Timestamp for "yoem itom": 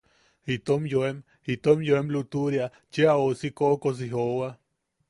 0.91-1.77